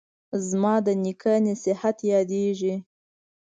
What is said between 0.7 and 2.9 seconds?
د نیکه نصیحت یادیږي